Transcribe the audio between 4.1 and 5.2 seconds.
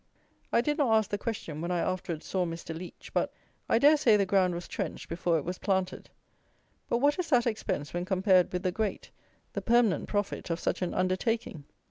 the ground was trenched